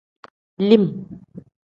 Lim. 0.67 0.85